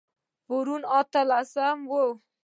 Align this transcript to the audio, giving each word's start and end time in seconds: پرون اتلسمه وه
پرون 0.47 0.81
اتلسمه 0.99 1.85
وه 1.91 2.01